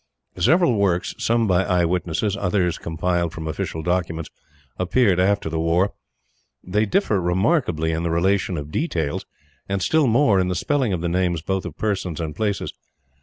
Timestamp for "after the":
5.19-5.59